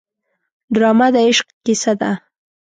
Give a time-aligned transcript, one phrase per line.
[0.73, 2.11] ډرامه د عشق کیسه ده